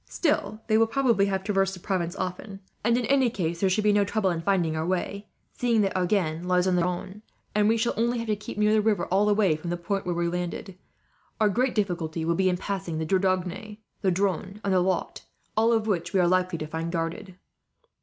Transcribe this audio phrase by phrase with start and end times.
[0.09, 3.83] Still, they will probably have traversed the province often; and in any case there should
[3.83, 7.21] be no trouble in finding our way, seeing that Agen lies on the Garonne,
[7.53, 9.77] and we shall only have to keep near the river, all the way from the
[9.77, 10.75] point where we are landed.
[11.39, 15.21] Our great difficulty will be in crossing the Dordogne, the Dronne, and the Lot,
[15.55, 17.35] all of which we are likely to find guarded."